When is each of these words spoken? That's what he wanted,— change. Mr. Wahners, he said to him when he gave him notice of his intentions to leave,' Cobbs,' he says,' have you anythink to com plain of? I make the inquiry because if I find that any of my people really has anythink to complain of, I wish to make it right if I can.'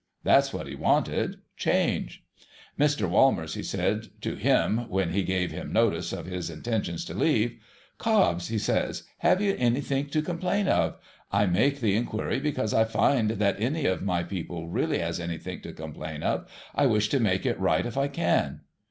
That's 0.23 0.51
what 0.51 0.65
he 0.65 0.73
wanted,— 0.73 1.41
change. 1.67 2.23
Mr. 2.79 3.07
Wahners, 3.07 3.53
he 3.53 3.61
said 3.61 4.07
to 4.21 4.33
him 4.33 4.89
when 4.89 5.11
he 5.11 5.21
gave 5.21 5.51
him 5.51 5.71
notice 5.71 6.11
of 6.11 6.25
his 6.25 6.49
intentions 6.49 7.05
to 7.05 7.13
leave,' 7.13 7.59
Cobbs,' 7.99 8.47
he 8.47 8.57
says,' 8.57 9.03
have 9.29 9.43
you 9.43 9.53
anythink 9.59 10.09
to 10.13 10.23
com 10.23 10.39
plain 10.39 10.67
of? 10.67 10.95
I 11.31 11.45
make 11.45 11.81
the 11.81 11.95
inquiry 11.95 12.39
because 12.39 12.73
if 12.73 12.77
I 12.79 12.83
find 12.85 13.29
that 13.29 13.61
any 13.61 13.85
of 13.85 14.01
my 14.01 14.23
people 14.23 14.69
really 14.69 14.97
has 14.97 15.19
anythink 15.19 15.61
to 15.61 15.71
complain 15.71 16.23
of, 16.23 16.49
I 16.73 16.87
wish 16.87 17.09
to 17.09 17.19
make 17.19 17.45
it 17.45 17.59
right 17.59 17.85
if 17.85 17.95
I 17.95 18.07
can.' 18.07 18.61